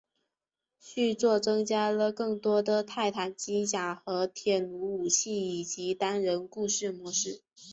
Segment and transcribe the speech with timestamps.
[0.79, 7.43] 续作增加了更多的泰坦机甲和铁驭武器以及单人故事模式。